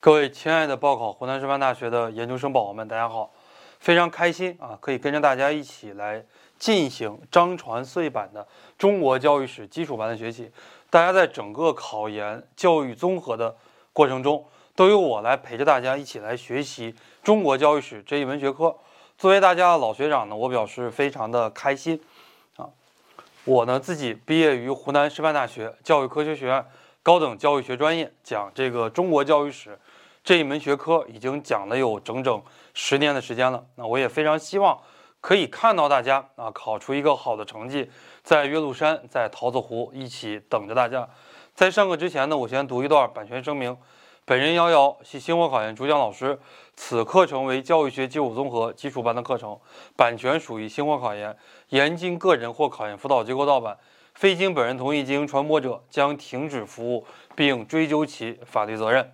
[0.00, 3.32] 各位亲爱的报考湖南师范大学的研究生宝宝们，大家好！
[3.80, 6.24] 非常开心啊，可以跟着大家一起来
[6.56, 8.46] 进行张传岁版的
[8.78, 10.52] 中国教育史基础班的学习。
[10.88, 13.56] 大家在整个考研教育综合的
[13.92, 16.94] 过程中，都由我来陪着大家一起来学习
[17.24, 18.76] 中国教育史这一门学科。
[19.18, 22.00] 作为大家的老学长呢，我表示非常的开心
[22.56, 22.70] 啊！
[23.44, 26.64] 我呢自己毕业于湖南师范大学教育科学学院
[27.02, 29.76] 高等教育学专业，讲这个中国教育史。
[30.28, 32.42] 这一门学科已经讲了有整整
[32.74, 34.78] 十年的时间了，那我也非常希望
[35.22, 37.90] 可以看到大家啊考出一个好的成绩，
[38.22, 41.08] 在岳麓山，在桃子湖一起等着大家。
[41.54, 43.74] 在上课之前呢，我先读一段版权声明：
[44.26, 46.38] 本人瑶瑶系星火考研主讲老师，
[46.76, 49.58] 此课程为教育学基础综合基础班的课程，
[49.96, 51.34] 版权属于星火考研，
[51.70, 53.78] 严禁个人或考研辅导机构盗版，
[54.12, 59.10] 非经本人同意进行传播者将停止服务，并追究其法律责任。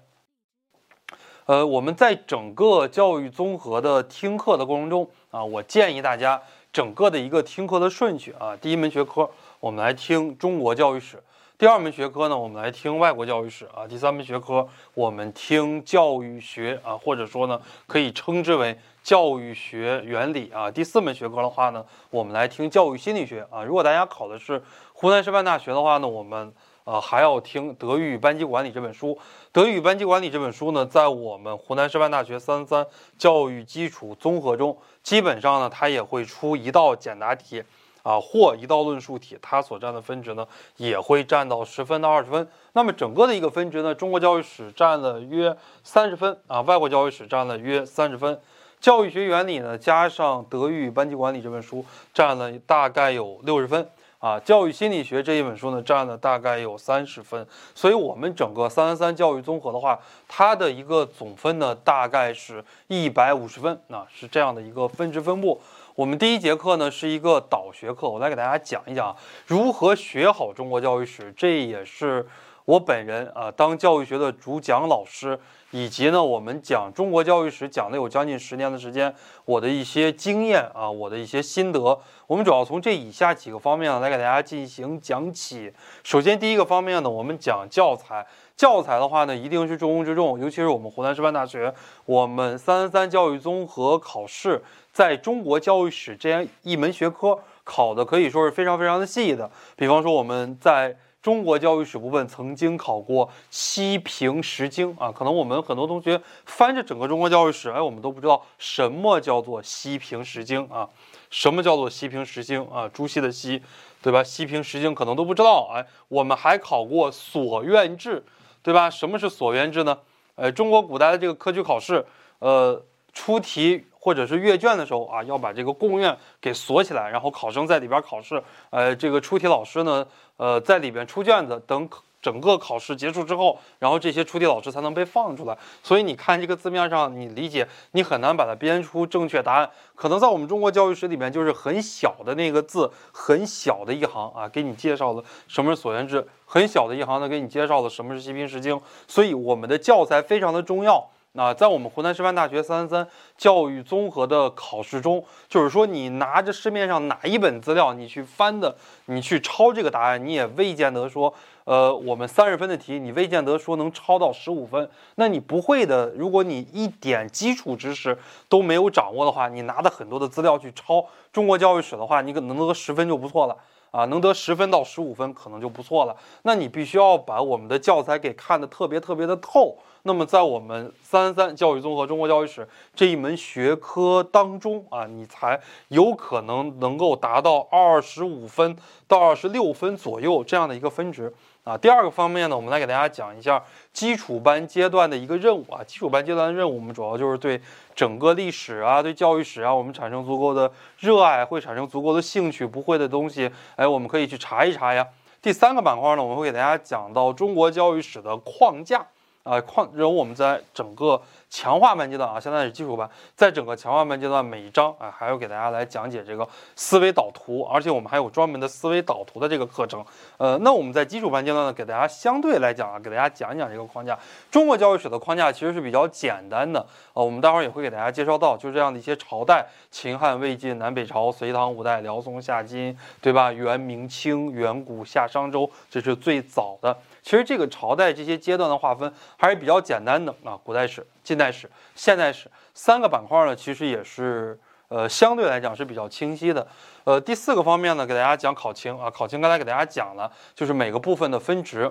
[1.46, 6.40] 呃，我们在整个教育综合的听课的过程中啊，我建议大家
[6.72, 9.28] 整个的一个听课的顺序啊，第一门学科
[9.60, 11.22] 我们来听中国教育史，
[11.58, 23.62] 第二门学科呢我们来听外国教育史啊，第三门学科我们听教育学啊，或者说呢可以称之为教育学原理啊，第四门学科的话呢我们来听教育心理学啊。
[23.62, 24.62] 如果大家考的是
[24.94, 26.54] 湖南师范大学的话呢，我们。
[26.84, 29.14] 呃，还要听《德育与班级管理》这本书，
[29.52, 37.64] 《德育与班级管理》这本书呢，在我们湖南师范大学三三教育基础综合中，基本上呢，它也会出一道简答题，
[38.02, 40.46] 啊，或一道论述题，它所占的分值呢，
[40.76, 42.46] 也会占到十分到二十分。
[42.74, 48.38] 那么整个的一个分值呢，中国教育史占了约三十分，啊，外国教育史占了约三十分，
[48.78, 53.88] 教育学原理呢，加上《德育与班级管理》这本书，占了大概有六十分。
[54.24, 65.60] 啊，教育心理学这一本书呢，占了大概有三十分，所以我们整个三三三教育综合的话，它的一个总分呢，大概是一百五十分，啊，是这样的一个分值分布。
[65.94, 69.14] 我们第一节课呢是一个导学课，我来给大家讲一讲
[69.46, 72.26] 如何学好中国教育史，这也是
[72.64, 75.38] 我本人啊当教育学的主讲老师。
[75.70, 79.12] 以及呢，我们讲中国教育史讲了有将近十年的时间，
[79.44, 81.98] 我的一些经验啊，我的一些心得，
[82.28, 85.72] 我们主要从这以下几个方面呢来给大家进行讲起。
[86.04, 88.24] 首先，第一个方面呢，我们讲教材。
[88.56, 99.50] 教材的话呢，一定是重中之重，尤其是我们湖南师范大学，我们三三三教育综合考试，在中国教育史这样一门学科考的可以说是非常非常的细的。
[99.74, 110.86] 比方说，我们在中国教育史部分曾经考过西平十经啊，可能我们很多同学翻着整个中国教育史，哎，我们都不知道什么叫做西平十经啊，
[111.30, 112.86] 什么叫做西平十经啊？
[112.92, 113.62] 朱熹的熹，
[114.02, 114.22] 对吧？
[114.22, 118.22] 西平十经可能都不知道，哎，我们还考过所愿制，
[118.62, 118.90] 对吧？
[118.90, 119.96] 什么是所愿制呢？
[120.34, 122.04] 呃，中国古代的这个科举考试，
[122.40, 122.84] 呃，
[123.14, 123.86] 出题。
[124.04, 128.44] 或者是阅卷的时候啊，要把这个贡院给锁起来，然后考生在里边考试。
[128.68, 131.88] 呃，这个出题老师呢，呃，在里边出卷子，等
[132.20, 135.56] 整个考试结束之后，然后这些出题老师才能被放出来。
[135.82, 139.70] 所以你看这个字面上，你理解你很难把它编出正确答案。
[139.94, 148.78] 可能在我们中国教育史里面，就是很小的那个字，很小的一行啊，给你介绍了什么是所愿制，很小的一行呢，给你介绍了什么是西平石经。
[149.08, 151.08] 所以我们的教材非常的重要。
[151.36, 161.34] 那在我们湖南师范大学三三三教育综合的考试中，就是说你拿着市面上哪一本资料，你去翻的，你去抄这个答案，你也未见得说，
[161.64, 164.88] 呃，我们三十分的题，你未见得说能抄到十五分。
[165.16, 168.16] 那你不会的，如果你一点基础知识
[168.48, 173.56] 都没有掌握的话，你拿的很多的资料去抄中国教育史的话，你可能得十分就不错了。
[173.90, 176.16] 啊，能得十分到十五分可能就不错了。
[176.42, 179.76] 那你必须要把我们的教材给看得特别特别的透。
[180.06, 188.76] 那么在我们三三教育综合中国教育史这一门学科当中啊，你才有可能能够达到二十五分
[189.08, 191.32] 到二十六分左右这样的一个分值。
[191.64, 193.62] 啊，第二个方面呢，我们来给大家讲一下
[193.94, 195.82] 基础班阶段的一个任务啊。
[195.82, 197.58] 基础班阶段的任务，我们主要就是对
[197.94, 202.66] 整个历史啊，对教育史啊，我们产生足够的热爱，会产生足够的兴趣。
[202.66, 205.08] 不会的东西，哎，我们可以去查一查呀。
[205.40, 209.06] 第三个板块呢，我们会给大家讲到中国教育史的框架。
[209.44, 211.22] 啊，况然后我们在整个
[211.54, 220.04] 强化班阶段啊，现在是基础班，在整个强化班阶段，每一章啊，还要给大家来讲解这个思维导图，而且我们还有专门的思维导图的这个课程。
[220.36, 224.18] 呃，那我们在基础班阶段呢，给大家相对来讲啊，给大家讲一讲这个框架。
[224.50, 233.52] 中国教育史的框架其实是比较简单的呃，我们待会儿也会给大家介绍到，就这样的一些朝代：秦汉、魏晋、南北朝、隋唐、五代、辽宋、夏金，对吧？
[233.52, 236.98] 元、明清、远古、夏商周，这是最早的。
[237.22, 239.04] 其实这个朝代这些阶段的划分。
[239.36, 240.58] 还是比较简单的啊。
[240.64, 246.64] 古代史、近代史、现代史三个板块呢，其实也是呃相对来讲是比较清晰的。
[247.04, 251.90] 呃，第四个方面呢，给大家讲考情啊，考情刚才给大家讲了，就是每个部分的分值。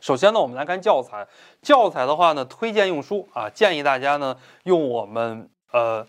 [0.00, 1.26] 首先呢，我们来看教材。
[1.62, 6.06] 教材的话呢，推荐用书啊，建议大家呢用我们呃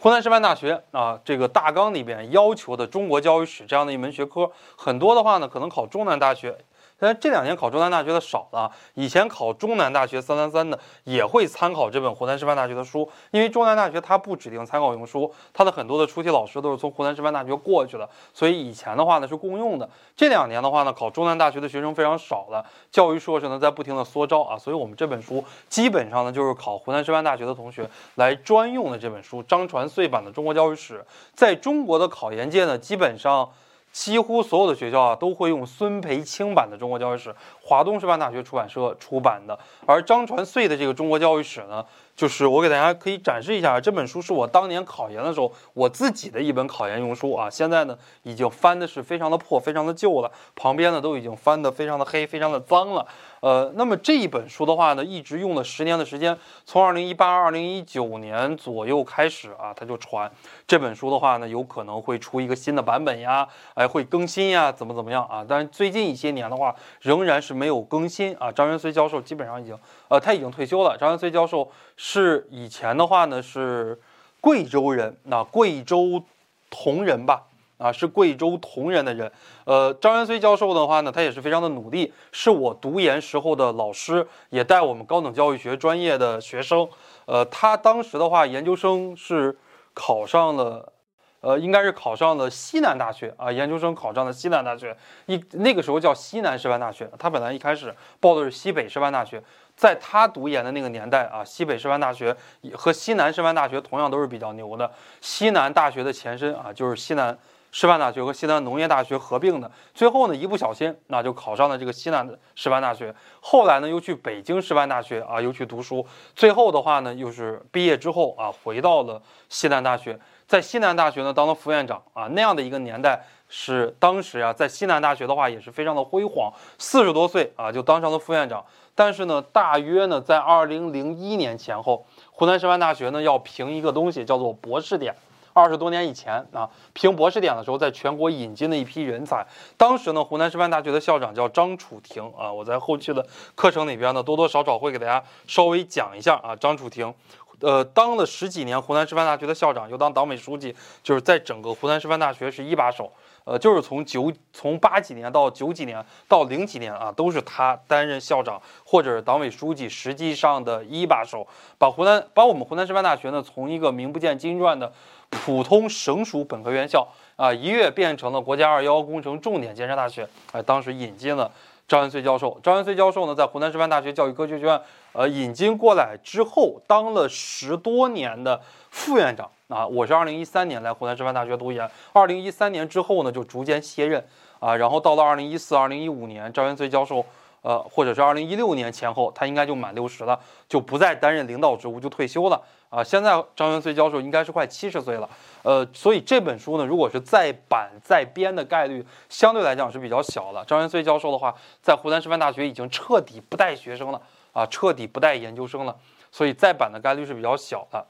[0.00, 4.50] 湖南师范大学啊这个大纲里边要求的中国教育史这样的一门学科。
[4.76, 6.58] 很多的话呢，可能考中南大学。
[7.02, 19.90] 但这两年考中南大学的少了，以前考中南大学三三三的也会参考这本湖南师范大学的书，因为中南大学它不指定参考用书，它的很多的出题老师都是从湖南师范大学过去的，所以以前的话呢是共用的。
[20.16, 33.50] 这两年的话呢，考中南大学的学生非常少了，教育硕士呢在不停的缩招啊，所以我们这本书基本上呢就是考湖南师范大学的同学来专用的这本书，张传穗版的中国教育史，在中国的考研界呢基本上。
[33.92, 39.58] 几乎所有的学校啊都会用孙培青版的中国教育史，华东师范大学出版社出版的。
[39.86, 41.84] 而张传穗的这个中国教育史呢，
[42.16, 47.50] 就是我给大家可以展示一下，这本书是我当年考研的时候我自己的一本考研用书啊。
[47.50, 53.06] 现在呢已经翻的是非常的破，非常的旧了，旁边呢都已经翻的非常的黑，非常的脏了。
[53.42, 60.30] 呃，那么这一本书的话呢，一直用了十年的时间，从二零一八、二零一九年左右开始啊，它就传
[60.64, 65.44] 这本书的话呢，有可能会出一个新的版本呀，哎，会更新呀，怎么怎么样啊？
[65.48, 68.52] 但是最近一些年的话，仍然是没有更新啊。
[68.52, 70.96] 张元绥教授基本上已经，呃，他已经退休了。
[70.96, 74.00] 张元绥教授是以前的话呢是
[74.40, 76.22] 贵州人，那贵州
[76.70, 77.42] 铜人吧。
[77.82, 79.30] 啊，是贵州铜仁的人。
[79.64, 86.88] 呃，张元绥教授的话呢，他也是非常的努力，是我读研时候的老师，也带我们高等教育学专业的学生。
[87.26, 89.56] 呃，他当时的话，研究生是
[89.94, 90.92] 考上了，
[91.40, 94.96] 呃，应该是考上了西南大学啊，研究生考上了西南大学。
[95.26, 99.42] 一那个时候叫西南师范大学，他本来一开始报的是西北师范大学。
[99.74, 102.36] 在他读研的那个年代啊，西北师范大学
[102.74, 104.90] 和西南师范大学同样都是比较牛的。
[105.20, 107.36] 西南大学的前身啊，就是西南。
[107.72, 128.62] 师范大学和西南农业大学合并的，最后呢一不小心那就考上了这个西南师范大学，后来呢又去北京师范大学啊又去读书，最后的话呢又是毕业之后啊回到了西南大学，在西南大学呢当了副院长啊那样的一个年代是当时啊在西南大学的话也是非常的辉煌，四十多岁啊就当上了副院长，
[128.94, 135.14] 但是呢大约呢在二零零一年前后，湖南师范大学呢要评一个东西叫做博士点。
[135.52, 139.46] 二十多年以前啊，评博士点的时候，在全国引进了一批人才。
[139.76, 146.56] 当时呢，湖南师范大学的校长叫张楚婷啊，我在后期的课程里边呢，多多少少会给大家稍微讲一下啊。
[146.56, 147.12] 张楚婷，
[147.60, 153.12] 呃，当了十几年湖南师范大学的校长，又当党委书记，就是在整个湖南师范大学是一把手。
[153.44, 161.44] 呃，就是从九从八几年到九几年到零几年啊，都是他担任校长或者是党委书记，实际上的一把手，
[161.76, 164.92] 把湖南把我们湖南师范大学呢，从一个名不见经传的。
[165.32, 167.06] 普通省属本科院校
[167.36, 170.28] 啊，一跃变成了国家二幺幺工程重点建设大学。
[170.52, 171.50] 哎，当时引进了
[171.88, 172.60] 张元绥教授。
[172.62, 174.80] 张元绥教授呢，在湖南师范大学教育科学学院，
[175.12, 179.86] 呃，引进过来之后，当了十多年的副院长啊。
[179.86, 184.24] 我是二零一三年来湖南师范大学读研，二零一三年之后呢，就逐渐卸任
[184.60, 184.76] 啊。
[184.76, 187.24] 然后到了二零一四、二零一五年，张元绥教授。
[187.62, 190.36] 呃，或者是二零一六年前后，他应该就满六十了，
[190.68, 192.60] 就不再担任领导职务，就退休了
[192.92, 193.02] 啊。
[193.02, 195.28] 现在张元绥教授应该是快七十岁了，
[195.62, 200.62] 呃，所以这本书呢，如果是再版再编的概率相对来讲是比较小的。
[200.66, 204.20] 张元绥教授的话，在湖南师范大学已经彻底不带学生了
[204.52, 205.96] 啊，彻底不带研究生了，
[206.30, 208.06] 所以再版的概率是比较小的。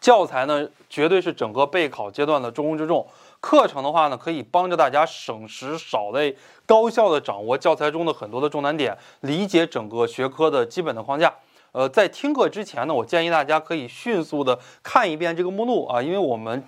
[0.00, 3.04] 教材呢，绝对是整个备考阶段的重中之重。
[3.40, 6.36] 课程的话呢，可以帮着大家省时少累，
[6.66, 11.34] 高效的掌握教材中的很多的重难点，理解整个学科的基本的框架。
[11.72, 16.62] 呃，在听课之前呢，我建议大家可以迅速的看一遍这个目录啊，因为我们，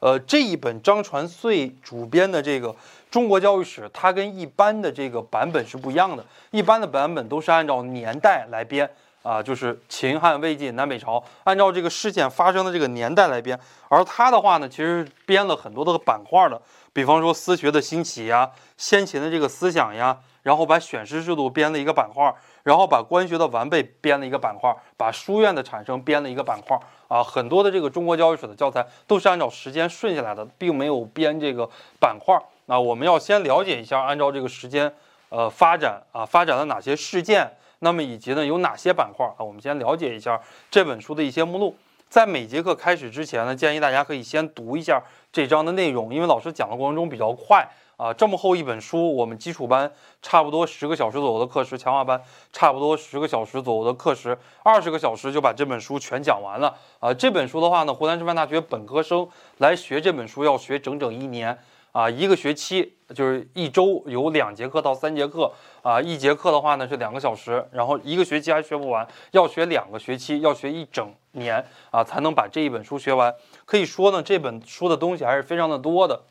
[0.00, 2.74] 呃，这一本张传穗主编的这个
[3.10, 8.88] 中国教育史，它跟一般的这个版本是不一样的，一般的版本都是按照年代来编。
[9.22, 13.56] 啊，就是秦汉魏晋南北朝，按照这个事件发生的这个年代来编。
[13.88, 16.60] 而他的话呢，其实编了很多的板块的，
[16.92, 26.78] 比方说私学的兴起呀，先秦的这个思想呀，然后把选师制度编了一个板块，然后把官学的完备编了一个板块，把书院的产生编了一个板块。
[27.08, 31.68] 啊，很多的这个中国教育史的教材都是按照时间顺下来的，并没有编这个
[32.00, 32.34] 板块。
[32.66, 34.90] 那我们要先了解一下，按照这个时间，
[35.28, 37.50] 呃，发展啊，发展了哪些事件。
[37.80, 39.42] 那么以及呢有哪些板块啊？
[39.42, 41.76] 我们先了解一下这本书的一些目录。
[42.12, 45.02] 在每节课开始之前呢，建议大家可以先读一下
[45.32, 47.66] 这章的内容，因为老师讲的过程中比较快
[47.96, 49.90] 啊，这么厚一本书，我们基础班
[50.20, 57.14] 差不多十个小时左右的课时，强化班差不多十个小时左右的课时，二十个小时就把这本书全讲完了啊。
[57.14, 59.26] 这本书的话呢，湖南师范大学本科生
[59.56, 61.58] 来学这本书要学整整一年
[61.92, 65.50] 啊，一个学期就是一周有两节课到三节课
[65.80, 73.34] 啊，一节课的话呢是两个小时，然后一个学期还学不完，要学两个学期，要学一整年啊，才能把这一本书学完。
[73.64, 76.22] 可以说呢，这本书的东西还是非常的多的。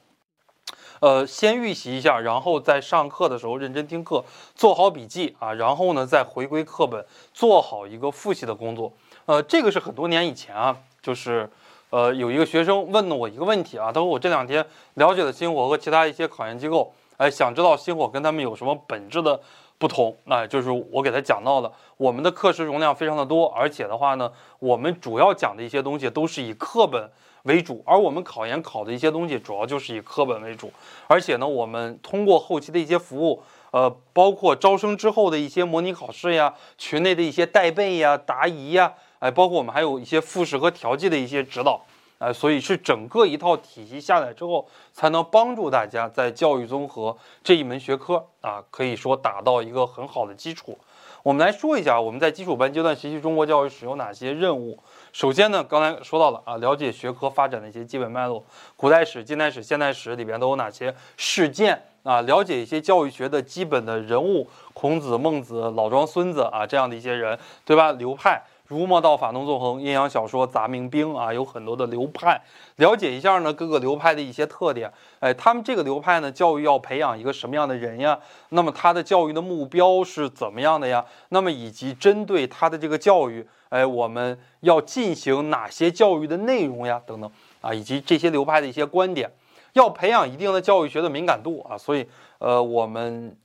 [0.99, 7.03] 呃，先预习一下，然后在上课的时候认真听课，做好笔记啊，然后呢再回归课本，
[7.33, 8.93] 做好一个复习的工作。
[9.25, 11.49] 呃，这个是很多年以前啊，就是
[11.89, 19.41] 呃有一个学生问了我一个问题啊，他说我这两天了解了星火和其他一些考研机构，哎，想知道星火跟他们有什么本质的
[19.81, 20.15] 不同。
[20.25, 27.09] 那就是我给他讲到的，我们的课时容量非常的多，而且的话呢，我们主要讲的一些东西都是以课本。
[27.45, 30.71] 为主，而我们考研考的一些东西，主要就是以课本为主，
[31.07, 41.83] 而且呢，我们通过后期的一些服务，呃，包括招生之后的一些模拟考试呀，群内的一些带背呀、答疑呀，哎，包括我们还有一些复试和调剂的一些指导，
[42.21, 50.77] 哎，所以是整个一套体系下来之后，才能帮助大家在教育综合这一门学科啊，可以说打到一个很好的基础。
[51.23, 54.77] 我们来说一下，我们在基础班阶段学习中国教育史有哪些任务。
[55.11, 58.43] 首先呢，刚才说到了啊，了解学科发展的一些基本脉络，
[58.75, 62.21] 古代史、近代史、现代史里边都有哪些事件啊？
[62.21, 67.91] 了解一些教育学的基本的人物，孔子、孟子、老庄、孙子啊这样的一些人，对吧？
[67.91, 72.41] 流派，儒、墨、道、法、农、纵、横，阴阳小说、杂、明、兵啊，有很多的流派，
[72.77, 74.89] 了解一下呢各个流派的一些特点。
[75.19, 78.17] 哎，他们这个流派呢，教育要培养一个什么样的人呀？
[78.49, 81.05] 那么他的教育的目标是怎么样的呀？
[81.29, 83.45] 那么以及针对他的这个教育。
[83.67, 87.01] 哎，我们要进行哪些教育的内容呀？
[87.05, 89.31] 等等啊，以及这些流派的一些观点，
[89.73, 91.77] 要培养一定的教育学的敏感度啊。
[91.77, 92.05] 所以，
[92.39, 93.35] 呃，我们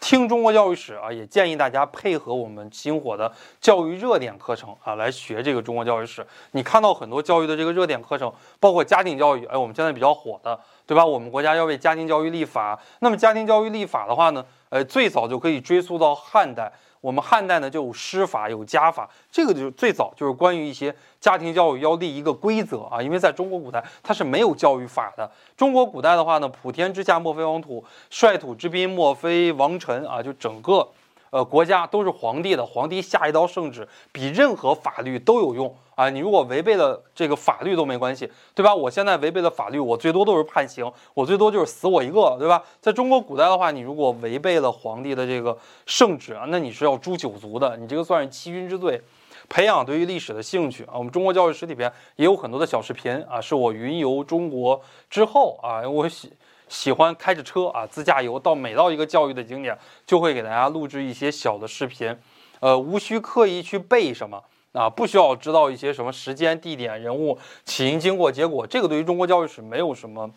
[0.00, 6.26] 听中国教育史啊，也建议大家配合我们星火的教育热点课程啊，来学这个中国教育史。
[6.52, 10.58] 你看到很多教育的这个热点课程，包括家庭教育，哎，我们现在比较火的，
[10.88, 11.04] 对吧？
[11.04, 12.80] 我们国家要为家庭教育立法。
[13.00, 16.72] 那么，家庭教育立法的话呢，呃，最早就可以追溯到汉代。
[17.02, 25.30] 我们汉代呢就有师法有家法，这个就是最早就是关于一些家庭教育要立一个规则啊，因为在中国古代它是没有教育法的。
[25.58, 30.88] 中国古代的话呢，普天之下莫非王土，率土之滨莫非王臣啊，就整个。
[31.30, 36.08] 呃，国家都是皇帝的，皇帝下一道圣旨比任何法律都有用啊！
[36.08, 38.74] 你如果违背了这个法律都没关系，对吧？
[38.74, 42.62] 我现在违背了法律，我最多都是判刑，我最多就是死我一个，对吧？
[42.80, 45.56] 在中国古代的话，你如果违背了皇帝的这个
[45.86, 49.02] 圣旨啊，那你是要诛九族的，你这个算是欺君之罪。
[49.48, 56.28] 培养对于历史的兴趣啊，我们中国教育史里边也有很多的小视频啊，是我云游中国之后啊，我写。
[56.68, 62.16] 喜欢开着车啊，自驾游到每到一个教育的景点，就会给大家录制一些小的视频，
[62.60, 70.30] 呃，无需刻意去背什么啊，不需要知道一些什么时间、地点、人物、起因、经过、结果，这个对于中国教育史没有什么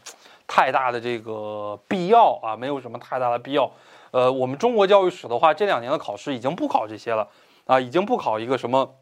[0.47, 3.69] 太大的这个必要啊，没有什么太大的必要。
[4.11, 7.27] 呃，我们中国教育史的话，这两年的考试已经不考这些了
[7.65, 8.95] 啊，已经不考一个什么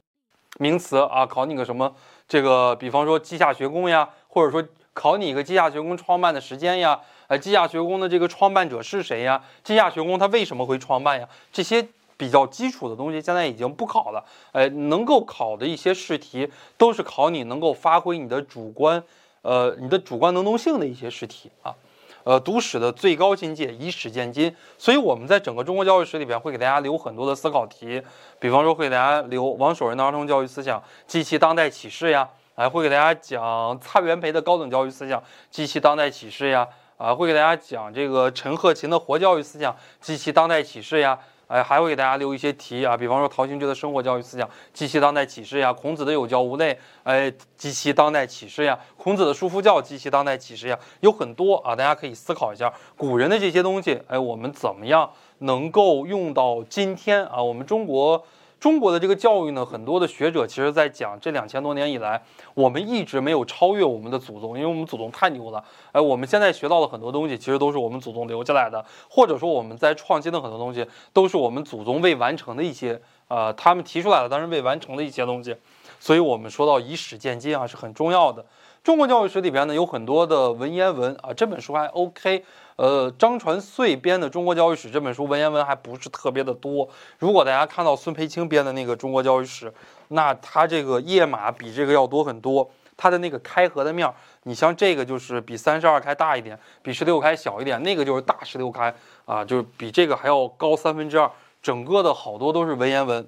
[0.60, 1.96] 名词啊，考你个什么
[2.28, 7.00] 这个，比方说稷下学宫呀，或者说考你一个稷下学宫创办的时间呀。
[7.30, 9.40] 哎，稷下学宫的这个创办者是谁呀？
[9.64, 11.30] 稷下学宫它为什么会创办呀？
[11.54, 14.26] 这些比较基础的东西现在已经不考了。
[14.52, 19.04] 哎，能够考的一些试题都是考你能够发挥你的主观，
[19.44, 21.76] 呃，你的主观能动性的一些试题啊。
[22.24, 28.02] 呃，读史的最高境界以史鉴今，所以我们在整个中国教育史里边会给大家留很多的思考题，
[28.40, 36.68] 比方说会给大家留王守仁的儿童教育思想及其当代启示呀，还会给大家讲蔡元培的高等教育思想及其当代启示呀。
[37.00, 57.42] 啊，会给大家讲这个陈鹤琴的活教育思想及其当代启示呀，哎，还会给大家留一些题啊，比方说陶行知的生活教育思想及其当代启示呀，孔子的有教无类，哎，及其当代启示呀，孔子的叔父教及其当代启示呀，有很多啊，大家可以思考一下古人的这些东西，哎，我们怎么样能够用到今天啊？
[57.42, 58.26] 我们中国。
[58.60, 62.22] 中国的这个教育呢，很多的学者其实在讲，这两千多年以来，
[62.54, 65.64] 我们一直没有超越我们的祖宗，因为我们祖宗太牛了。
[65.94, 75.56] 哎，我们现在学到的很多东西，其实都是我们祖宗留下来的，或者说我们在创新的很多东西，都是我们祖宗未完成的一些，呃，他们提出来的，但是未完成的一些东西。
[76.02, 78.46] 所以，我们说到以史鉴今啊，是很重要的。
[78.84, 82.44] 中国教育史里边呢，有很多的文言文啊，这本书还 OK。
[82.80, 86.88] 呃，张传穗编的《中国教育史》这本书文言文还不是特别的多。
[87.18, 89.70] 如果大家看到孙培青编的那个《中国教育史》，
[90.08, 92.72] 那他这个页码比这个要多很多。
[92.96, 98.96] 它的那个开合的面儿，你像这个就是比三十二开大一点，比十六开小一点，那个就是大十六开
[99.26, 101.30] 啊，就是比这个还要高三分之二，
[101.62, 103.28] 整个的好多都是文言文。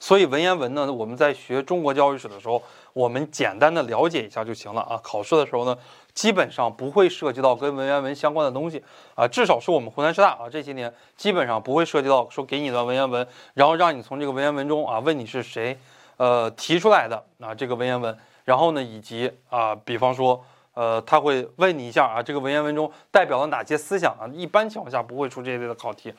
[0.00, 2.60] 所以文言文呢，我们在学中国教育史的时候，
[2.92, 4.98] 我们简单的了解一下就行了啊。
[5.00, 5.78] 考试的时候呢，
[6.14, 8.82] 基本上不会涉及到跟文言文相关的东西
[9.14, 15.78] 啊，至少是我们湖南师大啊这些年基本上不会涉及到说给你一段文言文，然后让你从这个文言文中啊问你是谁，
[16.18, 26.12] 呃提出来的啊这个文言文，然后呢以及啊比方说呃他会问你一下啊这个文言文中代表了哪些思想啊，一般情况下不会出这一类的考题。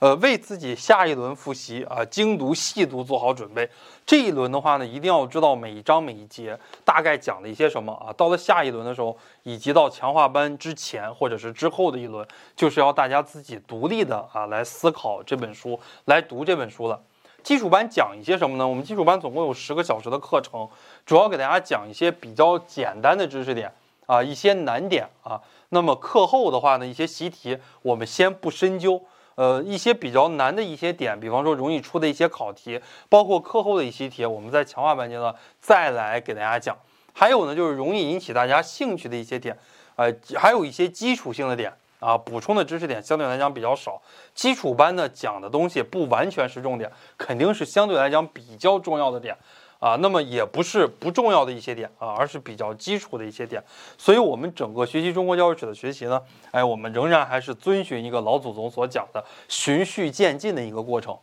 [0.00, 3.68] 呃，为自己下一轮复习啊，精读细读做好准备。
[4.06, 8.10] 这一轮的话呢，一定要知道每一章每一节大概讲了一些什么啊。
[8.14, 12.26] 到了下一轮的时候，以及到强化班之前或者是之后的一轮，
[12.56, 16.98] 就是要大家自己独立的啊来思考这本书，来读这本书了。
[17.42, 18.66] 基础班讲一些什么呢？
[18.66, 20.66] 我们基础班总共有十个小时的课程，
[21.04, 23.70] 主要给大家讲一些比较简单的知识点
[24.06, 25.38] 啊，一些难点啊。
[25.68, 29.02] 那么课后的话呢，一些习题我们先不深究。
[29.40, 32.78] 呃，一些比较难的一些点，比方说容易出的一些考题，
[33.08, 36.76] 包括课后的一些题，我们在强化班阶段再来给大家讲。
[37.14, 39.58] 还有呢，就是容易引起大家兴趣的一些点，
[39.96, 44.02] 呃，还有一些基础性的点啊，补充的知识点相对来讲比较少。
[44.34, 49.34] 基础班呢讲的东西不完全是重点，肯定是相对来讲比较重要的点。
[49.80, 53.60] 啊，那么也不是不重要的一些点啊，而是比较基础的一些点。
[53.98, 56.20] 所以，我们整个学习中国教育史的学习呢，
[56.50, 61.18] 哎，我们仍然还是遵循一个老祖宗所讲的循序渐进的一个过程。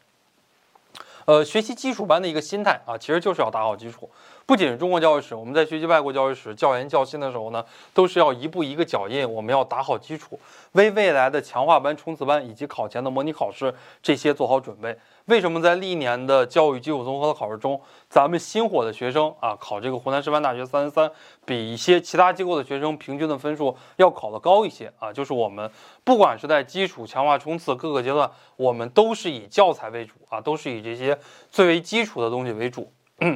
[1.25, 4.09] 呃，学习基础班的一个心态啊，其实就是要打好基础。
[4.47, 10.39] 不仅是中国教育史，我们在学习外国教育史、教研教心的时候呢，都是要一步一个脚印，我们要打好基础，
[10.71, 14.97] 为未来的强化班、冲刺班以及考前的模拟考试这些做好准备。
[15.25, 21.11] 为什么在历年的教育基础综合的考试中，咱们新火的学生啊，考这个湖南师范大学三三三，
[21.45, 25.11] 比一些其他机构的学生平均的分数要考得高一些啊？
[25.11, 25.69] 就是我们
[26.05, 31.19] 不管是在基础、强化、冲刺各个阶段，我们都是以教材为主啊，都是以这些
[31.51, 32.89] 最为基础的东西为主。
[33.19, 33.27] 好，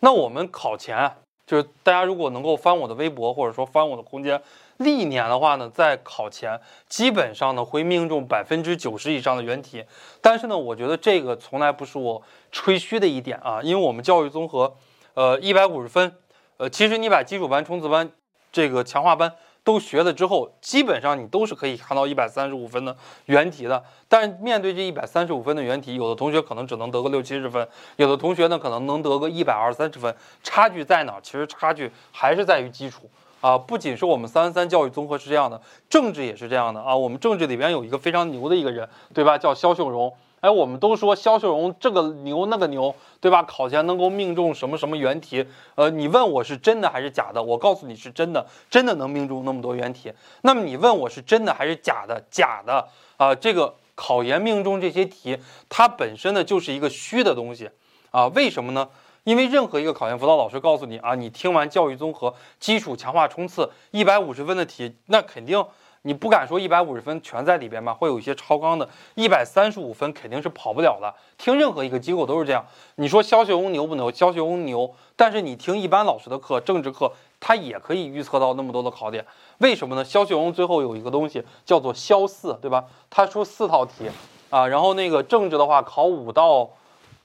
[0.00, 1.10] 那我们考前
[1.46, 4.40] 就是大家如果能够翻我的微博，或者说翻我的空间。
[4.76, 9.84] 历年的话呢，在考前基本上呢会命中百分之九十以上的原题，
[10.20, 14.72] 但是呢，我觉得这个从来不是我吹嘘的一点啊，因为我们教育综合，
[15.14, 16.14] 呃，一百五十分，
[16.58, 18.08] 呃，其实你把基础班、冲刺班、
[18.52, 23.82] 这个强化班都学了之后，基本上你都是可以看到一百三十五分的原题的。
[24.08, 31.18] 但是面对这一百三十五分的原题，有的同学可能只能得个六七十分，有的同学呢可能能得个一百二三十分，差距在哪？
[31.22, 33.10] 其实差距还是在于基础。
[33.40, 36.96] 啊，不仅是我们三三三教育综合是这样的，政治也是这样的啊。
[36.96, 39.38] 我们政治里边有一个非常牛的一个人，对吧？
[39.38, 40.12] 叫肖秀荣。
[40.40, 43.42] 哎，我们都说肖秀荣这个牛那个牛，对吧？
[43.42, 45.44] 考前能够命中什么什么原题？
[45.74, 47.42] 呃，你问我是真的还是假的？
[47.42, 50.12] 我告诉你是真的，真的能命中那么多原题。
[50.42, 52.22] 那么你问我是真的还是假的？
[52.30, 53.34] 假的啊！
[53.34, 57.70] 这个考研命中这些题，它本身呢就是一个虚的东西
[58.10, 58.28] 啊。
[58.28, 58.88] 为什么呢？
[59.24, 65.62] 因为任何一个考研辅导老师告诉你啊，你听完教育综合基础强化冲刺一百五十分的题，那肯定
[66.02, 71.12] 你不敢说一百五十分全在里边吧，会有一些超纲的，一百三十五分肯定是跑不了的。
[71.36, 72.64] 听任何一个机构都是这样。
[72.96, 74.10] 你说肖学红牛不牛？
[74.10, 79.26] 肖学红牛，但是你听一般老师的课，政治课他也可以预测到那么多的考点，
[79.58, 80.04] 为什么呢？
[80.04, 82.84] 肖学红最后有一个东西叫做肖四，对吧？
[83.10, 84.10] 他出四套题
[84.50, 86.70] 啊，然后那个政治的话考五道。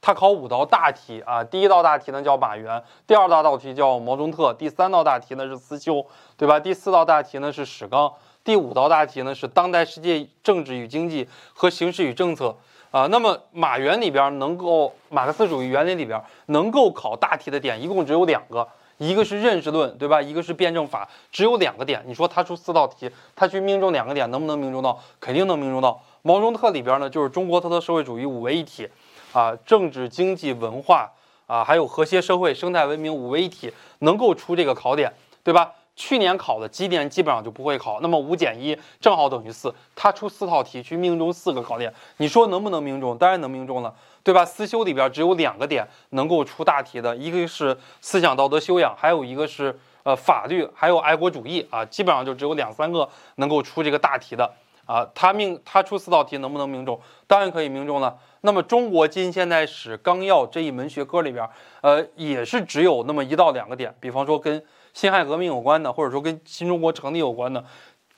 [0.06, 6.06] 他考五道大题啊，第一道大题呢叫马原，第二大道题叫毛中特，第三道大题呢是思修，
[6.36, 6.60] 对吧？
[6.60, 8.12] 第四道大题呢是史纲，
[8.44, 12.56] 第五道大题呢是当代世界政治与经济和形势与政策
[12.92, 13.08] 啊。
[13.08, 20.22] 那么马原里边能够马克思主义原理里边能够考大题的点一共只有两个，一个是认识论，对吧？
[20.22, 22.04] 一个是辩证法，只有两个点。
[22.06, 25.00] 你说他出四道题，他去命中两个点，能不能命中到？
[25.20, 26.02] 肯定能命中到。
[26.22, 28.90] 毛中特里边呢就是中国特色社会主义五位一体。
[29.32, 31.10] 啊，政治、经济、文化
[31.48, 35.12] 啊，还有和谐社会、生态文明五位一体，能够出这个考点，
[35.44, 35.72] 对吧？
[35.96, 38.00] 去年考的，今年基本上就不会考。
[38.02, 43.18] 那么五减一正好等于四，他出四套题去命中四个考点，你说能不能命中？
[43.18, 44.44] 当然能命中了，对吧？
[44.44, 54.52] 思修里边只有两个点能够出大题的，一个是思想道德修养，还有一个是呃法律，还有爱国主义啊，基本上就只有两三个能够出这个大题的
[54.86, 55.08] 啊。
[55.14, 57.00] 他命他出四道题能不能命中？
[57.28, 58.18] 当然可以命中了。
[58.42, 61.48] 那么，中国近现代史纲要这一门学科里边，
[61.80, 64.62] 呃，也是只有那么一到两个点，比方说跟
[64.94, 67.66] 辛亥革命有关的，或者说跟新中国成立有关的，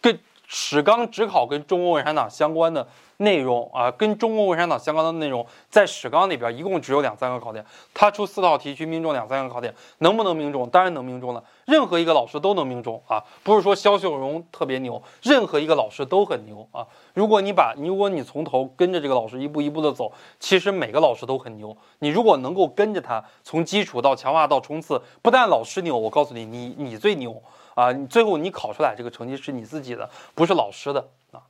[0.01, 10.69] 跟史纲只考跟中国共产党相关的内容啊，跟中国共产党相关的内容，在史纲里边一共只有两三个考点，他出四道题去命中两三个考点，能不能命中？
[10.69, 16.85] 当然能命中了，任何一个老师都能命中啊，不是说肖秀荣特别牛，任何一个老师都很牛啊。
[17.13, 21.75] 如果你把，如果你从头跟着这个老师一步一步的走，其实每个老师都很牛。
[21.99, 27.41] 你如果能够跟着他从基础到强化到冲刺，不但老师牛，我告诉你，你你最牛。
[27.75, 31.43] 啊，你最后你考出来这个成绩是你自己的，不是老师的啊。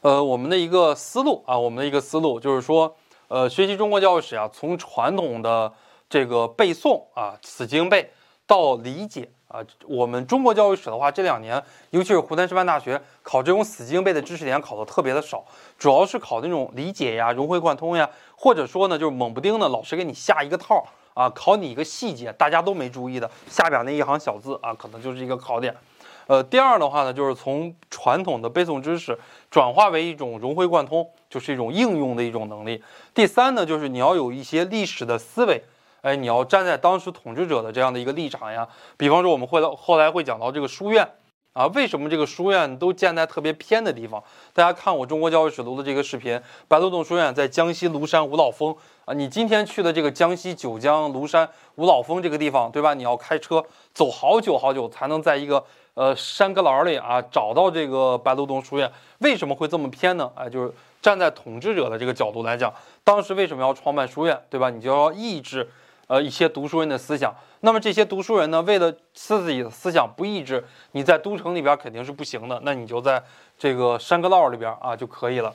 [0.00, 2.96] 呃，我们的一个思路啊，我们的一个思路就是说，
[3.28, 5.72] 呃，学习中国教育史啊，从传统的
[6.08, 8.12] 这个背诵啊，死记硬背
[8.46, 15.44] 到理解啊，我们中国教育史的话，这两年尤其是湖南师范大学考这种死记硬背的知识点考的特别的少，
[15.76, 20.86] 主要是考那种理解呀、融会贯通呀，或者说呢，就是猛不丁的老师给你下一个套。
[21.14, 25.74] 啊，考你一个细节，大家都没注意的下边那一行小字啊，可能就是一个考点。
[26.26, 29.18] 呃，第二的话呢，就是从传统的背诵知识
[29.50, 32.82] 转化为一种融会贯通，就是一种应用的一种能力。
[33.14, 35.62] 第三呢，就是你要有一些历史的思维，
[36.02, 38.66] 哎，你要站在当时统治者的这样的一个立场呀。
[38.96, 41.08] 比方说，我们会到后来会讲到这个书院。
[41.54, 44.22] 啊，为什么这个书院都建在特别偏的地方？
[44.52, 49.14] 大家看我中国教育史录的这个视频，白鹿洞书院在江西庐山五老峰啊。
[49.14, 52.92] 你今天去的这个江西九江庐山五老峰这个地方，对吧？
[52.92, 55.64] 你要开车走好久好久才能在一个
[55.94, 58.90] 呃山旮旯里啊找到这个白鹿洞书院。
[59.18, 60.28] 为什么会这么偏呢？
[60.34, 64.70] 哎，就是站在统治者的这个角度来讲，当时为什么要创办书院，对吧？
[64.70, 65.70] 你就要抑制。
[66.06, 67.34] 呃，一些读书人的思想，
[67.64, 73.24] 那么这些读书人呢，为了自己的思想不抑制，你在都城里边肯定是不行的，那你就在
[73.58, 75.50] 这个山旮旯里边啊就可以了。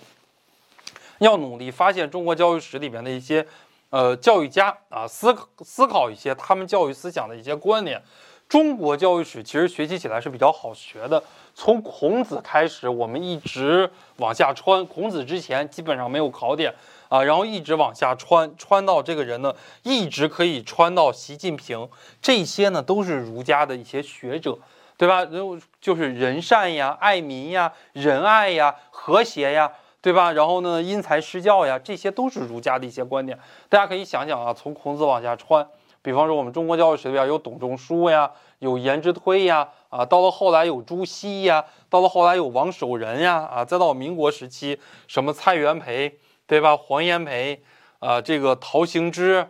[1.19, 3.45] 要努力发现中国教育史里边的一些
[3.91, 8.02] 呃教育家啊思思考一些他们教育思想的一些观点。
[8.48, 16.74] 中国教育史其实学习起来是比较好学的，从孔子开始，我们一直往下穿，孔子之前基本上没有考点。
[17.10, 21.89] 啊，然后一直往下穿，穿到这个人呢，一直可以穿到习近平，
[22.22, 24.58] 这些呢都是儒家的一些学者，
[24.95, 25.26] 对吧？
[25.26, 30.32] 然后就是仁善呀、爱民呀、仁爱呀、和谐呀，对吧？
[30.32, 33.38] 然后呢，因材施教呀，这些都是儒家的一些观点。
[33.67, 35.67] 大家可以想想啊，从孔子往下穿，
[36.04, 46.19] 比方说我们中国教育史里边有董仲舒呀，有颜之推呀，啊，到了后来有朱熹呀，到了后来有王守仁呀，啊，再到民国时期，什么蔡元培。
[46.49, 46.75] 对吧？
[46.75, 47.62] 黄炎培，
[47.99, 49.47] 啊，这个陶行知，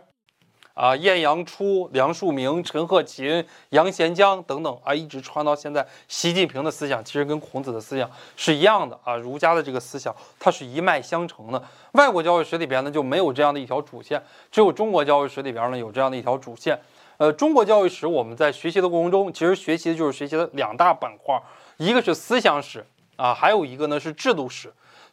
[0.74, 5.86] 啊，晏阳初、梁漱溟、陈鹤琴、杨贤江等等啊，一直传到现在。
[6.08, 11.64] 习近平的思想其实跟孔子的思想是一样的啊，儒家的这个思想它是一脉相承的。
[11.92, 16.78] 外国教育史里边呢就没有这样的一条主线，只有中国教育史里边呢有这样的一条主线。
[17.16, 21.40] 呃，中国教育史我们在学习的过程中，其实学习的就是学习的两大板块，
[21.78, 22.86] 一个是思想史
[23.16, 24.70] 啊，还有一个呢是制度史。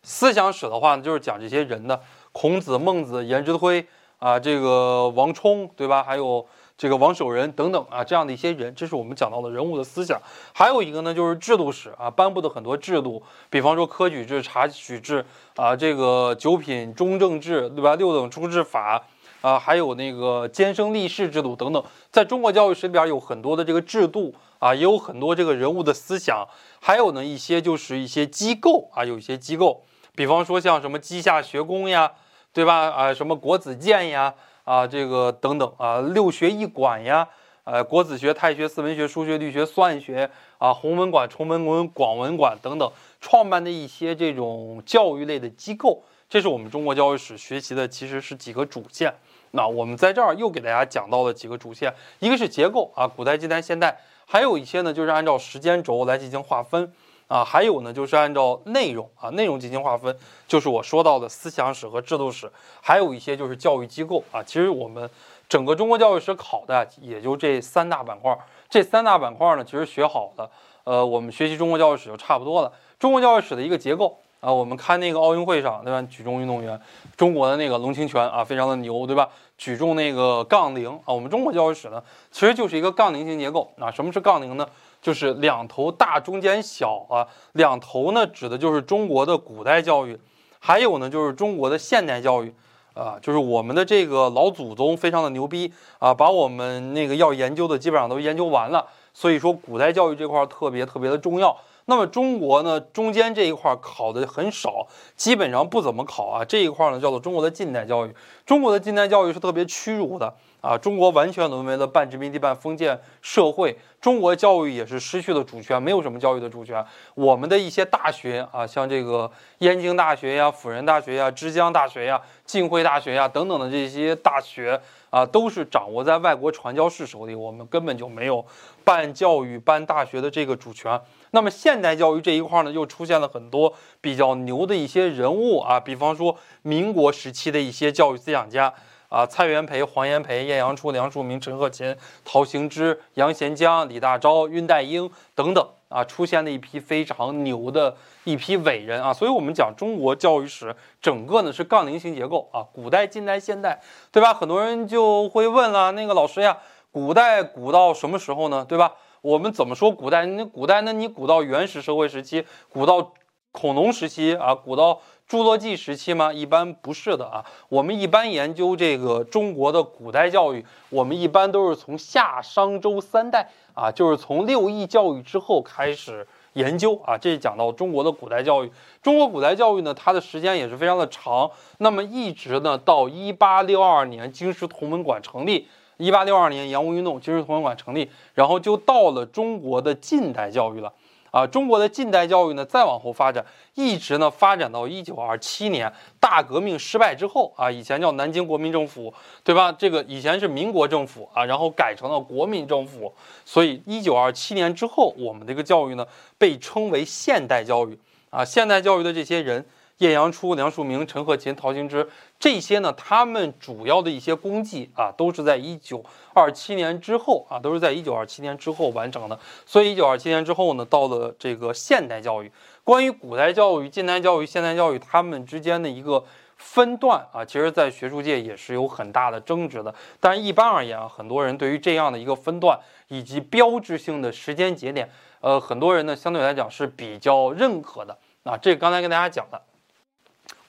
[0.08, 3.86] 思想史的话呢，就是讲这些人的，孔子、孟子、颜之推
[4.20, 6.02] 啊，这个王充，对吧？
[6.02, 10.18] 还有这个王守仁等等啊，这样的一些人，这是我们讲到的人物的思想。
[10.54, 15.26] 还有一个呢，就是制度史啊，颁布的很多制度，比方说科举制、察举制
[15.58, 17.96] 啊，这个九品中正制，对吧？
[17.96, 19.04] 六等出制法
[19.42, 26.48] 啊，还有那个监生立士制度等等，在中国教育史里边有很多的这个制度啊，也有很多这个人物的思想，
[26.80, 29.84] 还有呢一些就是一些机构啊，有一些机构。
[30.18, 32.12] 比方说像什么稷下学宫呀，
[32.52, 32.90] 对吧？
[32.90, 37.28] 啊，什么国子监呀，啊，这个等等啊，六学一馆呀，
[37.66, 40.28] 呃，国子学、太学、四文学、数学、律学、算学
[40.58, 49.14] 啊，弘文馆、崇文馆、广文馆等等，创办的一些这种教育类的机构，这是我们中国教育史学习的，其实是几个主线。
[49.52, 56.92] 那我们在这儿又给大家讲到了几个主线，一个是结构啊，古代、近代、现代，还有一些呢，就是按照时间轴来进行划分。
[57.28, 62.50] 啊，还有呢，就是按照内容啊，内容进行划分，就是我说到的思想史和制度史，
[62.82, 64.42] 还有一些就是教育机构啊。
[64.42, 65.10] 其实我们
[65.50, 68.38] 整个中国教育史考的也就这三大板块，
[68.70, 70.50] 这三大板块呢，其实学好了，
[70.86, 72.72] 呃，我们学习中国教育史就差不多了。
[72.98, 76.02] 中国教育史的一个结构啊，我们看那个奥运会上，对吧？
[76.10, 76.80] 举重运动员，
[77.16, 79.28] 中国的那个龙清泉啊，非常的牛，对吧？
[79.58, 83.92] 举重那个杠铃啊，我们中国教育史呢，其实就是一个杠铃型结构啊。
[83.92, 84.68] 什么是杠铃呢？
[85.08, 87.26] 就是两头大，中间小啊。
[87.54, 90.20] 两头呢，指的就是中国的古代教育，
[90.60, 92.54] 还有呢，就是中国的现代教育
[92.94, 93.18] 啊。
[93.22, 98.86] 就是我们的这个老祖宗非常的牛逼啊，把我们那个要研究的基本上都研究完了。
[99.14, 101.56] 所以说，古代教育这块特别特别的重要。
[101.86, 106.44] 那么中国呢，中间这一块考的很少，基本上不怎么考啊。
[106.44, 108.14] 这一块呢，叫做中国的近代教育。
[108.46, 110.36] 中国的近代教育是特别屈辱的。
[110.68, 116.86] 啊，中国完全沦为了半殖民地半封建社会，中国教育也是失去了主权，没有什么教育的主权。
[117.16, 124.78] 我们的一些大学啊，像这个燕京大学呀、辅仁大学呀、之江大学呀、浸会大学呀等等的这些大学
[125.10, 128.46] 啊，都是掌握在外国传教士手里，我们根本就没有
[128.84, 131.00] 办教育、办大学的这个主权。
[131.32, 138.74] 那么现代教育这一块呢，又出现了很多比较牛的一些人物啊，比方说民国时期的一些教育思想家。
[139.10, 149.14] 啊，蔡元培、黄炎培、晏阳初、梁漱溟、陈鹤琴、陶行知、杨贤江、李大钊、恽代英等等啊，出现了一批非常牛的一批伟人啊。
[149.14, 154.34] 所以，我们讲中国教育史，整个呢是杠铃型结构啊，古代、近代、现代，对吧？
[154.34, 156.58] 很多人就会问了，那个老师呀，
[156.92, 158.66] 古代古到什么时候呢？
[158.68, 158.96] 对吧？
[159.22, 160.26] 我们怎么说古代？
[160.26, 163.14] 那古代，那你古到原始社会时期，古到
[163.54, 165.00] 恐龙时期啊，古到。
[165.30, 166.32] 侏罗纪时期吗？
[166.32, 167.44] 一般不是的啊。
[167.68, 177.18] 我们一般研究这个中国的古代教育，我们一般都是从夏商周三代啊，就是从六艺教育之后开始研究啊。
[177.18, 181.52] 这讲到中国的古代教育，中国古代教育呢，它的时间也是非常的长。
[181.80, 190.94] 那么一直呢到一八六二年京师同文馆成立，一八六二年洋务运动，京师同文馆成立，然后就到了中国的近代教育了。
[191.38, 193.46] 啊，中国的近代教育呢，再往后发展，
[193.76, 199.72] 一直呢发展到一九二七年大革命失败之后啊，以前叫南京国民政府，对吧？
[199.72, 203.14] 这个以前是民国政府啊，然后改成了国民政府，
[203.46, 206.04] 所以一九二七年之后，我们这个教育呢
[206.40, 207.96] 被称为现代教育
[208.32, 209.64] 啊，现代教育的这些人。
[210.00, 212.08] 晏阳初、梁漱溟、陈鹤琴、陶行知，
[212.40, 216.06] 这些呢，他们主要的一些功绩啊，都是在一九
[216.36, 219.40] 二七年之后啊，都是在一九二七年之后完成的。
[219.66, 222.52] 所以一九二七年之后呢，到了这个现代教育，
[222.84, 226.24] 关于古代教育、近代教育、现代教育，他们之间的一个
[226.58, 229.92] 分段啊，其实在学术界也是有很大的争执的。
[230.20, 235.10] 但是一般而言啊，很多人对于这样的一个分段以及标志性的时间节点，
[235.42, 238.16] 呃，很多人呢相对来讲是比较认可的。
[238.44, 239.60] 啊，这刚才跟大家讲的。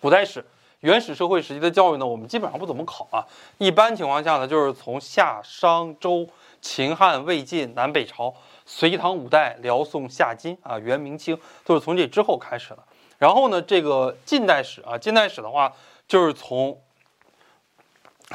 [0.00, 0.44] 古代史、
[0.80, 3.26] 原始社会时期的教育呢，我们基本上不怎么考啊。
[3.58, 6.28] 一般情况下呢，就是从夏、商、周、
[6.61, 8.32] 秦汉、魏晋、南北朝、
[8.64, 12.78] 隋唐五代、辽宋夏金啊、元明清，都是从这之后开始的。
[13.18, 15.72] 然后呢，这个近代史啊，近代史的话，
[16.06, 16.80] 就是从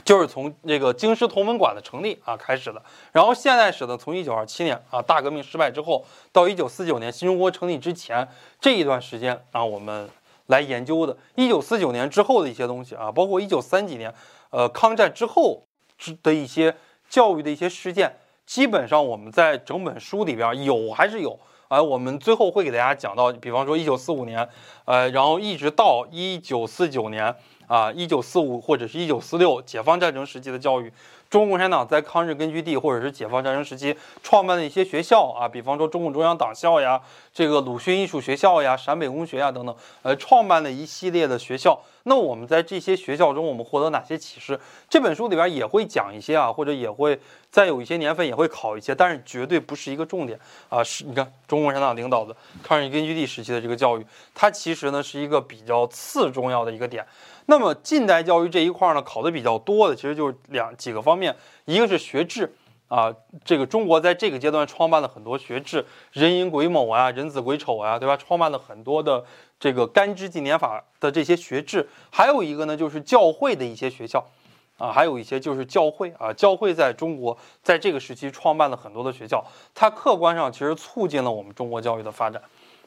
[0.04, 2.84] 就是从这个京师同文馆的成立啊开始的。
[3.14, 8.28] 然后现代史呢，从一九二七年啊大革命失败之后，到一九四九年新中国成立之前
[8.60, 10.10] 这一段时间啊，我们。
[10.48, 14.14] 来研究的，一九四九年之后的一些东西啊，包括一九三几年，
[14.50, 15.66] 呃，抗战之后
[15.98, 16.76] 之的一些
[17.10, 21.82] 教育的一些事件，基本上我们在整本书里边有还是有啊。
[21.82, 24.48] 我们最后会给大家讲到，比方说一九四五年，
[24.86, 27.34] 呃，然后一直到一九四九年
[27.68, 30.92] 啊，一九四五或者是一九四六解放战争时期的教育。
[31.34, 37.02] 中国共产党在抗日根据地或者是解放战争时期创办的一些学校啊，比方说中共中央党校呀，
[37.34, 41.80] 这个鲁迅艺术学校呀，陕北公学呀等等，呃，创办了一系列的学校。
[42.04, 44.60] 那我们在这些学校中，我们获得哪些启示？
[44.90, 47.18] 这本书里边也会讲一些啊，或者也会
[47.50, 50.38] 再有一些年份也会考一些，但是绝对不是一个重点
[50.68, 50.84] 啊。
[50.84, 57.06] 是，你看中国共产党领导的抗日根据地时期的这个教育，它其实呢是一个比较次重要的一个点。
[57.46, 61.36] 那么近代教育这一块呢，考的比较多的，其实就是两几个方面，
[61.66, 62.54] 一个是学制
[62.88, 68.16] 啊，这个中国在这个阶段创办了很多学制，人寅癸卯啊，人子癸丑啊，对吧？
[68.16, 69.24] 创办了很多的
[69.60, 71.90] 这个干支纪年法的这些学制。
[72.12, 74.24] 还有一个呢，就是教会的一些学校
[74.78, 79.44] 啊，还有一些就是教会啊，教会在中国在这个时期创办了很多的学校，
[79.74, 82.42] 它客观上其实促进了我们中国教育的发展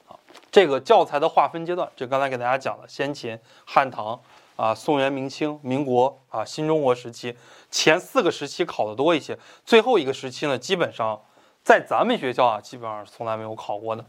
[0.07, 0.15] 啊。
[0.53, 4.21] 这个教材的划分阶段，就刚才给大家讲了，先秦、汉唐。
[4.57, 7.37] 啊，宋元明清民国啊，新中国时期
[7.71, 11.21] 前四个时期考的多一些，最后一个时期呢，基本上
[11.63, 14.05] 在咱们学校啊，基本上从来没有考过的。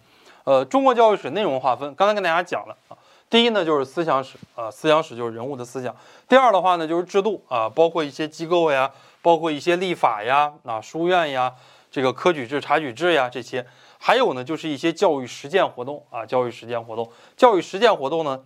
[0.46, 2.96] 呃，中国教育史内容划分，刚才跟大家讲了啊，
[3.30, 5.94] 第一呢就是思想史啊，思想史就是人物的思想。
[6.30, 8.90] 第二的话呢就是制度啊，包括一些机构呀，
[9.22, 11.54] 包括一些立法呀，啊书院呀，
[11.92, 18.42] 这个科举制、察举制呀这些，还有呢就是一些教育实践活动啊，教育实践活动，教育实践活动呢。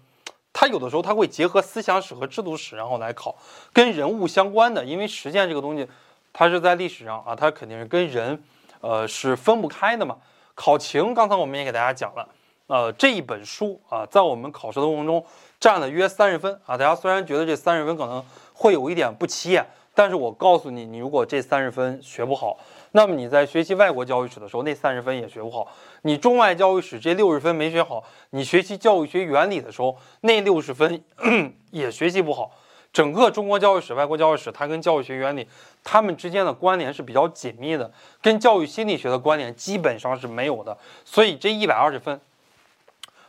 [0.54, 3.36] 它有的时候它会结合思想史和制度史，然后来考
[3.72, 5.88] 跟人物相关的，因为实践这个东西，
[6.34, 8.44] 它是在历史上啊，它肯定是跟人，
[8.82, 10.18] 呃，是分不开的嘛。
[10.54, 12.28] 考情，刚才我们也给大家讲了，
[12.68, 15.26] 呃，这一本书啊，在我们考试的过程中
[15.60, 16.78] 占了约三十分啊。
[16.78, 22.58] 大家虽然觉得这三十分可能会有一点不起眼，但是我告诉你，你如果这三十分学不好。
[22.94, 25.66] 那么你在学习外国教育史的时候，那三十分也学不好；
[26.02, 31.04] 你中外教育史这六十分没学好，你学习教育学原理的时候，那六十分
[31.72, 32.52] 也学习不好。
[32.94, 35.48] 整个中国教育史、外国教育史，它跟教育学原理，
[35.82, 37.90] 它们之间的关联是比较紧密的，
[38.22, 40.78] 跟教育心理学的关联基本上是没有的。
[41.06, 42.20] 所以这一百二十分，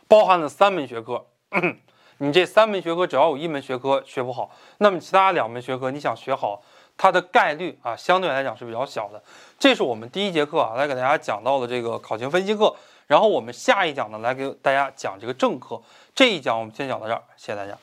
[0.09, 1.25] 包含了三门学科。
[2.19, 6.61] 你这三门学科只要有一门学科学不好，那么其他两门学科你想学好，
[6.97, 9.21] 它的概率啊相对来讲是比较小的。
[9.59, 12.75] 这是我们第一节课啊，来给大家讲到的这个考情分析课。
[13.07, 15.81] 然后我们下一讲呢，来给大家讲这个正课。
[16.15, 17.77] 这一讲我们先讲到这儿，谢谢大家。